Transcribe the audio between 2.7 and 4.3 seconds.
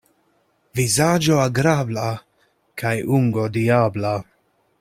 kaj ungo diabla.